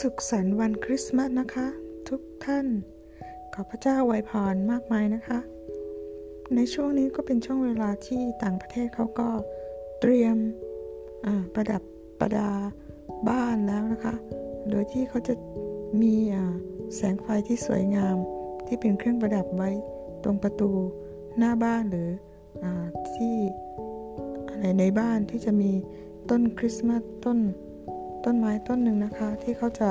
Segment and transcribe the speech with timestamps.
[0.00, 1.66] สุขสันต์วันคริสต์มาสนะคะ
[2.08, 2.66] ทุกท่าน
[3.54, 5.38] ขอพระเจ้าไวยพรมากมายนะคะ
[6.54, 9.28] ในช่วงนี้ก็เป็นช่วงเวลาที่ต่างประเทศเขาก็
[10.00, 10.36] เตรียม
[11.54, 11.82] ประดับ
[12.20, 12.50] ประดา
[13.28, 14.14] บ้านแล้วนะคะ
[14.70, 15.34] โดยที่เขาจะ
[16.02, 16.14] มี
[16.94, 18.16] แสงไฟที่สวยงาม
[18.66, 19.70] ที่เป็นเครื่องประดับไว้
[20.24, 20.70] ตรงประตู
[21.38, 22.10] หน้าบ้านหรือ
[22.62, 22.66] อ
[23.12, 23.36] ที่
[24.48, 25.72] อะไรในบ้านที่จะมี
[26.30, 27.38] ต้นคริสต์มาสต้น
[28.24, 29.90] ต้นไม้ต้นหนึ่งนะคะ ที่เขาจะ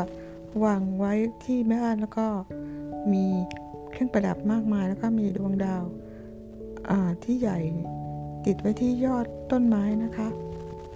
[0.63, 1.13] วางไว้
[1.45, 2.27] ที่แม่บ้านแล้วก็
[3.13, 3.25] มี
[3.91, 5.83] เครื่องประดับมากมาย แล้วก็มีดวงดาว
[7.23, 7.59] ที่ใหญ่
[8.45, 10.27] ติดไว้ที่ยอดต้นไม้นะคะ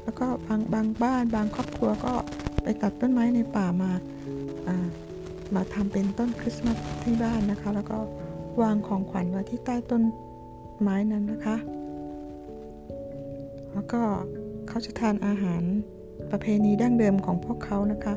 [0.03, 2.13] แล้วก็บางบางบ้านบางครอบครัวก็
[2.63, 3.91] ไปตัดต้นไม้ในป่ามา
[5.55, 7.97] มาทำเป็นต้นคริสต์มาสที่บ้านนะคะ แล้วก็
[8.61, 10.03] วางของขวัญไว้ที่ใต้ต้น
[10.81, 11.57] ไม้นั้นนะคะ
[13.73, 14.01] แล้วก็
[14.67, 15.61] เขาจะทานอาหาร
[16.31, 18.15] ประเพณีดั้งเดิมของพวกเขานะคะ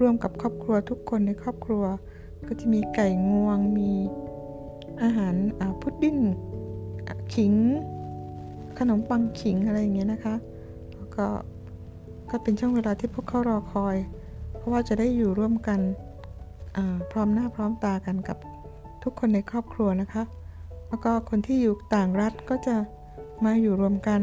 [0.00, 1.84] ร่วมกับครอบครัวทุกคนในครอบครัว
[2.46, 3.92] ก็จะมีไก่งวง มี
[5.02, 5.34] อาหาร
[5.80, 6.18] พุดดิ้ง
[7.34, 7.54] ขิง
[8.78, 10.34] ขนมปังขิงอะไรอย่างเงี้ยนะคะ
[10.96, 11.26] แล้วก็
[12.30, 13.96] ก็เป็นช่วงเวลาที่พวกเขารอคอย
[14.56, 15.80] เพราะว่าจะได้อยู่ร่วมกัน
[17.10, 18.38] พร้อมหน้าพร้อมตากันกับ
[19.02, 20.22] ทุกคนในครอบครัวนะคะ
[20.88, 22.76] แล้วก็คนที่อยู่ต่างรัฐก็จะ
[23.44, 24.20] มาอยู่รวมกัน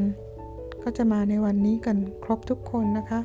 [0.84, 3.22] ก็จะมาในวันนี้กันครบทุกคนนะคะ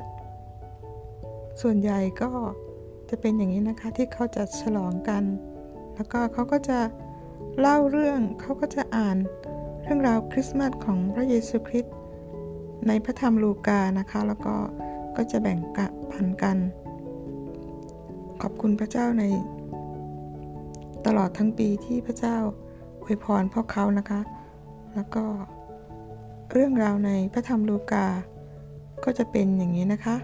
[1.62, 2.30] ส่วนใหญ่ก็
[3.10, 5.22] จะเป็นอย่างนี้นะคะที่เขาจะฉลองกัน
[5.94, 6.78] แล้วก็เขาก็จะ
[7.60, 9.16] เล่าเรื่องเขาก็จะอ่าน
[9.82, 11.94] เรื่องราวคริสต์มาสของพระเยซูคริสต์
[12.88, 14.54] ในพระธรรมลูกานะคะ แล้วก็
[15.16, 16.58] ก็จะแบ่งกะปันกัน
[18.42, 19.24] ขอบคุณพระเจ้าใน
[21.06, 22.36] ตลอดทั้งปีที่พระเจ้า
[23.02, 24.20] อวยพรพวกเขานะคะ
[24.94, 25.24] แล้วก็
[26.52, 28.06] เรื่องราวในพระธรรมลูกา
[29.04, 30.16] ก็จะเป็นอย่างนี้นะคะ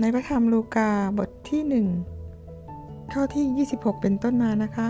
[0.00, 0.88] ในพระธรรมลูกา
[1.18, 1.84] บทที่
[2.38, 4.88] 1 ข้อที่ 26 เป็นต้นมานะคะ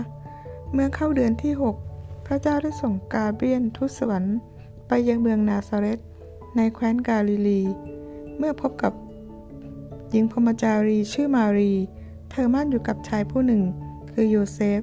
[0.73, 1.53] เมื่อเข้าเดือนที่
[1.89, 4.37] 6 พระเจ้าได้ส่งกาเบรียนทูตสวรรค์
[4.87, 5.99] ไปยังเมืองนาซาเรต
[6.55, 7.61] ในแคว้นกาลิลี
[8.37, 8.93] เมื่อพบกับ
[10.09, 11.73] หญิงพมจารีชื่อมารี
[12.31, 13.61] เธอมั่นอยู่กับชายผู้หนึ่ง
[14.11, 14.81] คือโยเซฟ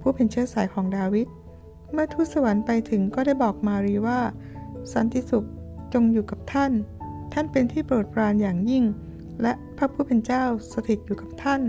[0.00, 1.26] ผู้เป็นเชื้อสายของดาวิด
[1.92, 4.20] เมื่อทูตสวรรค์ไปถึงก็ได้บอกมารีว่า
[4.92, 5.46] สันติสุข
[5.94, 6.72] จงอยู่กับท่าน
[7.32, 8.84] ท่านเป็นที่โปรดปรานอย่างยิ่ง
[9.42, 11.62] และพระผู้เป็นเจ้าสถิตอยู่กับท่าน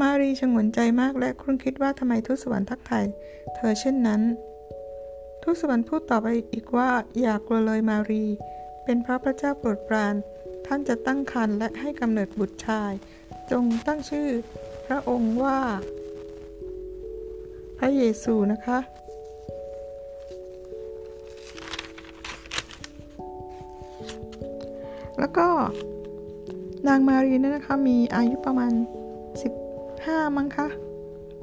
[0.00, 3.06] มารีชงนใจมากและครุ่นคิดว่าทำไมทูตสวรรค์ทักทาย
[3.54, 4.22] เธอเช่นนั้น
[5.42, 6.90] ทูตสวรรค์พูดต่อไปอีกว่า
[7.20, 8.24] อย่ากลัวเลยมารี
[8.84, 10.14] เป็นเพราะพระเจ้าโปรดปราน
[10.66, 12.92] ท่านจะตั้งครรภ์และให้กำเนิดบุตรชาย
[13.50, 14.28] จงตั้งชื่อ
[14.86, 15.58] พระองค์ว่า
[17.78, 18.78] พระเยซูนะคะ
[25.20, 25.46] แล้วก็
[26.88, 28.72] นางมารีเนี่ยนะคะมีอายุประมาณ
[29.54, 30.68] 15 มั้งคะ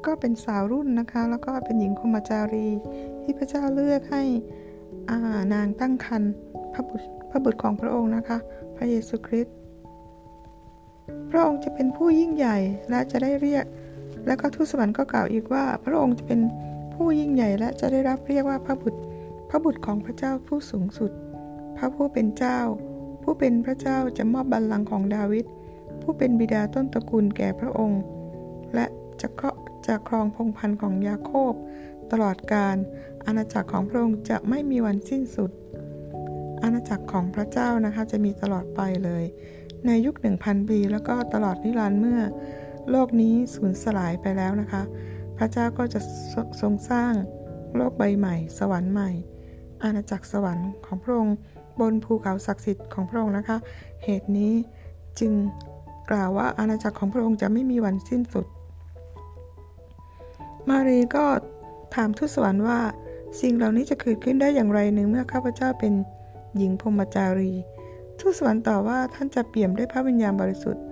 [0.06, 2.68] ก็เป็นสาวรุ่นนะคะ แล้วก็เป็นหญิงคมจารี
[3.22, 4.24] ที่พระเจ้าเลือกให้
[5.54, 6.34] นางตั้งครรภ์
[6.74, 8.38] พระบุตรพระบุตรของพระองค์นะคะ
[8.76, 9.56] พระเยซูคริสต์
[11.30, 12.58] พระองค์จะเป็นผู้ยิ่งใหญ่
[12.90, 13.66] และจะได้เรียก
[14.28, 16.40] แล้วก็ทูตสวรรค์ก็กล่าวอีกว่า พระองค์จะเป็น
[16.94, 19.00] ผู้ยิ่งใหญ่และจะได้รับเรียกว่าพระบุตร
[19.50, 21.12] พระบุตรของพระเจ้าผู้สูงสุด
[21.78, 22.60] พระผู้เป็นเจ้า
[23.30, 25.46] ผู้เป็นพระเจ้าจะมอบบัลลังก์ของดาวิด
[26.02, 28.02] ผู้เป็นบิดาต้นตระกูลแก่พระองค์
[28.76, 28.86] และ
[29.22, 29.56] จะเคาะ
[29.88, 31.54] จะครองพงพันธ์ของยาโคบ
[32.12, 32.76] ตลอดการ
[33.26, 35.52] อาณาจักรของพระองค์จะไม่มีวันสิ้นสุด
[36.64, 39.24] อาณาจักรของพระเจ้านะคะจะมีตลอดไปเลย
[39.86, 42.20] ในยุคหนึ่งพันปี แล้วก็ตลอดนิรันดร์เมื่อ
[42.92, 44.82] โลกนี้สูญสลายไปแล้วนะคะ
[45.38, 46.00] พระเจ้าก็จะ
[46.62, 47.14] ทรงสร้าง
[47.76, 49.12] โลกใบใหม่ สวรรค์ใหม่
[49.84, 51.38] อาณาจักรสวรรค์ของพระองค์
[51.80, 53.58] บนภูเขาศักดิ์สิทธิ์ของพระองค์นะคะ
[54.04, 54.54] เหตุนี้
[55.20, 55.32] จึง
[56.10, 58.46] กล่าวว่าอาณาจักรของพระองค์จะไม่มีวันสิ้นสุด
[60.70, 61.26] มารีก็
[61.96, 62.80] ถามทูตสวรรค์ว่า
[63.42, 65.94] สิ่งเหล่านี้จะเกิดขึ้นได้อย่างไรหนึ่งเมื่อข้าพเจ้าเป็น
[66.58, 67.54] หญิงพรมจารี
[68.20, 70.84] ทูตสวรรค์ตอบว่าท่านจะเปี่ยมด้วยพระวิญญาณบริสุทธิ์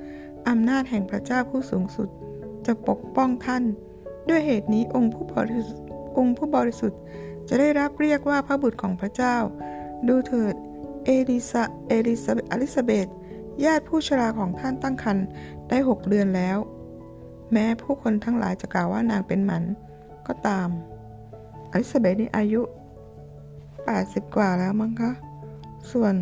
[0.49, 2.09] อำนาจแห่งพระเจ้าผู้สูงสุด
[2.65, 3.63] จะปกป้องท่าน
[4.29, 5.85] ด้วยเหตุนี้องค์ผู้บริสุทธิ์
[6.17, 6.99] องค์ผู้บริสุทธิ์
[7.49, 9.35] จะได้รับเรียกว่าพระบุตรของพระเจ้า
[10.07, 10.55] ดูเถิด
[11.05, 13.07] เอลิซาเอลิซาอลิซาเบธ
[13.65, 15.25] ญาติผู้ชราของท่านตั้งครรภ์
[15.69, 16.57] ได้หกเดือนแล้ว
[17.51, 19.63] แม้ผู้คนทั้งหลายจะกล่าวว่านางเป็นหมัน
[20.27, 20.69] ก็ตาม
[21.71, 22.61] อลิซาเบธนี่อายุ
[23.47, 25.11] 80 กว่าแล้วมั้งคะ
[25.91, 26.15] ส่วน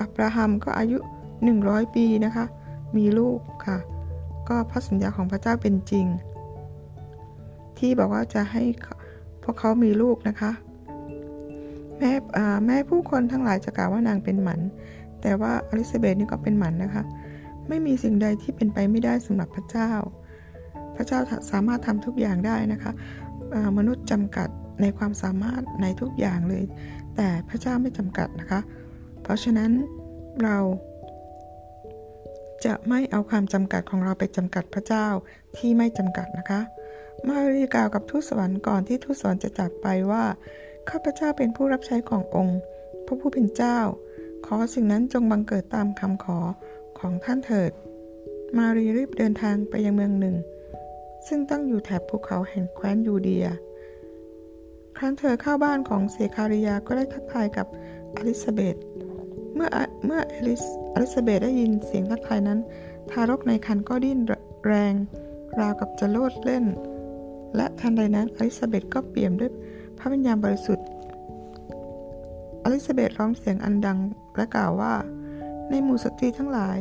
[0.00, 0.98] อับราฮัมก็อายุ
[1.46, 2.44] 100 ปีนะคะ
[2.96, 3.78] มีลูกค่ะ
[4.48, 6.06] ก็พระสัญญาของพระเจ้าเป็นจริง
[7.78, 8.62] ที่บอกว่าจะให้
[9.42, 10.50] พวกเขามีลูกนะคะ
[12.04, 12.16] แม้
[12.66, 14.60] แม้ผู้คนทั้งหลายจะกล่าวว่านางเป็นหมัน
[15.22, 17.04] แต่ว่าอลิซาเบธนี่ก็เป็นหมันนะคะ
[17.68, 19.92] ไม่มีสิ่งใดที่เป็นไปไม่ได้สำหรับพระเจ้า
[20.96, 21.18] พระเจ้า
[21.50, 22.92] สามารถทำทุกอย่างได้นะคะ
[23.78, 24.48] มนุษย์จำกัด
[24.80, 26.64] ในความสามารถในทุกอย่างเลย
[27.16, 28.60] แต่พระเจ้าไม่จำกัดนะคะ
[29.22, 29.70] เพราะฉะนั้น
[30.42, 30.58] เรา
[32.64, 35.06] จะไม่เอาความจำกัดของเราไปจำกัดพระเจ้า
[35.56, 36.60] ที่ไม่จำกัดนะคะ
[37.26, 40.24] มารีกล่าวกับทูตสวรรค์ก่อนที่ทูตสวรรค์จะจากไปว่า
[40.90, 42.58] ข้าพเจ้าเป็นผู้รับใช้ขององค์
[43.06, 43.78] พระผู้เป็นเจ้า
[44.46, 46.38] ขอสิ่งนั้นจงบังเกิดตามคำขอ
[46.98, 47.72] ของท่านเถิด
[48.56, 50.36] มารีรีบเดินทางไปยังเมืองหนึ่ง
[51.26, 53.46] ซึ่งตั้งอยู่แถบภูเขาแห่งแคว้นยูเดีย
[54.96, 57.66] ครั้นเธอเข้าบ้านของเซคาริยาก็ได้ทักทายกับ
[58.16, 58.76] อลิซาเบธ
[59.54, 59.68] เมื่อ
[60.06, 60.62] เมื่ออลิส
[60.94, 62.60] อลิซาเบธได้ยินเสียงทักทายนั้น
[63.10, 64.18] ทารกในครรภ์ก็ดิ้น
[64.66, 64.94] แรง
[65.58, 66.64] ราวกับจะโลดเล่น
[67.56, 69.52] และทันใดนั้นอลิซาเบธก็เปี่ยมด้วย
[69.98, 70.86] พระวิญญาณบริสุทธิ์
[72.62, 73.98] อลิซาเบธร้องเสียงอันดัง
[74.36, 74.94] และกล่าวว่า
[75.70, 76.78] ในหมู่สตรีทั้งหลาย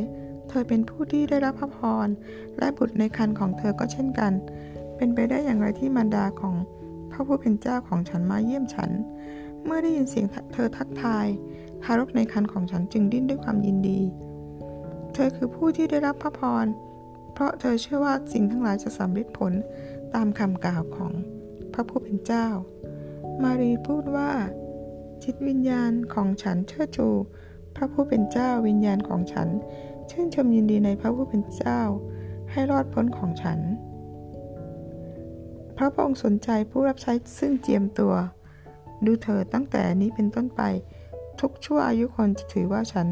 [0.50, 2.08] เธอเป็นผู้ที่ได้รับพระพร
[2.58, 4.34] และบุตรในครรภ์ของเธอก็เช่นกัน
[4.96, 6.56] เป็นไปได้อย่างไรที่มารดาของ
[7.12, 8.92] พระผู้เป็นเจ้าของฉันมาเยี่ยมฉัน
[9.66, 11.28] เมื่อได้ยินเสียงเธอทักทาย
[11.84, 14.00] ทารกในครรภ์ของฉันจึงดิ้นด้วยความยินดี
[15.14, 16.66] เธอคือผู้ที่ได้รับพระพร
[17.34, 19.54] เพราะเธอเชื่อว่าสิ่งทั้งหลายจะสำเร็จผล
[20.16, 21.12] ตามคำกล่าวของ
[21.74, 22.48] พระผู้เป็นเจ้า
[23.42, 24.32] มารีพูดว่า
[25.24, 27.08] จิตวิญญาณของฉันเชิดชู
[27.76, 29.48] พระผู้เป็นเจ้าวิญญาณของฉัน
[30.10, 31.82] ชื่นชมยินดีในพระผู้เป็นเจ้า
[32.52, 33.60] ให้รอดพ้นของฉัน
[35.78, 38.14] พระองค์สนใจผู้รับใช้ซึ่งเจียมตัว
[39.06, 40.62] ดูเถิดตั้งแต่นี้เป็นต้นไป
[41.42, 43.08] ทุกชั่วอายุคนจะถือว่าฉัน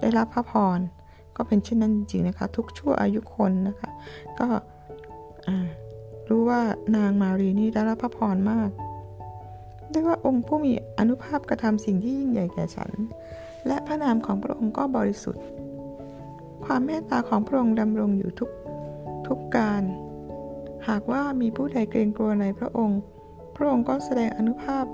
[0.00, 0.78] ได้รับพระพร
[1.36, 3.90] ก็เป็นเช่นนั้นจริงๆนะคะ ทุกชั่วอายุคนนะคะ
[4.40, 4.48] ก็
[6.28, 6.60] รู้ว่า
[6.96, 8.70] นางมารีนี่ได้รับพระพรมาก
[9.90, 12.92] ได้ว่าองค์ผู้มีอนุภาพกระทำสิ่งที่ยิ่งใหญ่แก่ฉัน
[13.66, 15.44] และพระนามของพระองค์ก็บริสุทธิ์
[16.64, 18.50] ความเมตตาของพระองค์ดำรงอยู่ทุก
[19.26, 19.82] ทุกการ
[20.88, 23.00] หากว่ามีผู้ใดเกรงกลัวในพระองค์
[23.56, 24.84] พระองค์ก็แสดงอนุภาพ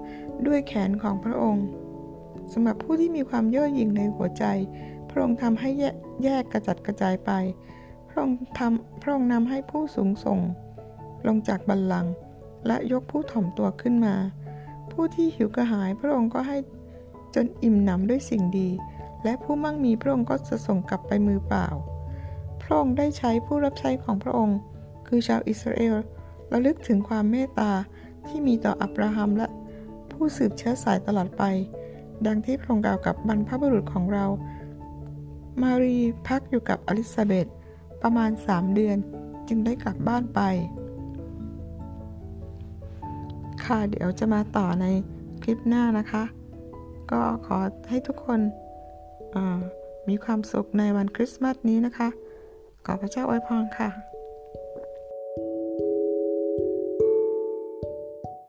[0.46, 1.64] ด้วยแขนของพระองค์
[2.52, 4.44] สำหรับผู้ที่มีความเย่อหยิ่งในหัวใจ
[5.10, 5.70] พระองค์ทำให้
[6.24, 7.30] แยกกระจัดกระจายไป
[8.08, 10.40] พระองค์ทำพระองค์นำให้ผู้สูงส่ง
[11.26, 12.12] ลงจากบัลลังก์
[12.66, 14.14] และยกผู้ถ่อมตัวขึ้นมา
[14.96, 16.56] ผู้ที่หิวกระหายพระองค์ก็ให้
[17.34, 18.68] จนอิ่มหนำด้วยสิ่งดี
[19.24, 21.66] และผู้มั่งมีพระองค์ก็จะส่งกลับไปมือเปล่า
[22.62, 24.58] พระองค์ได้ใช้ผู้รับใช้ของพระองค์
[25.06, 25.94] คือชาวอิสราเอล
[26.52, 27.72] ระลึกถึงความเมตตา
[28.26, 29.48] ที่มีต่ออับราฮัมและ
[30.10, 31.42] ผู้สืบเชื้อสายตลอดไป
[32.26, 34.26] ดังที่พระองค์กล่าวกับบรรพบุรุษของเรา
[35.62, 37.46] มารีพักอยู่กับอลิซาเบธ
[38.02, 38.96] ประมาณ3เดือน
[39.48, 40.40] จึงได้กลับบ้านไป
[43.66, 44.86] ค่ะ เดี๋ยวจะมาต่อใน
[45.42, 46.24] คลิปหน้านะคะ
[47.10, 47.58] ก็ขอ
[47.88, 48.40] ให้ทุกคน
[50.08, 52.08] มีความสุขในวันคริสต์มาสนี้นะคะ
[52.86, 54.15] ขอพระเจ้าอวยพรค่ะ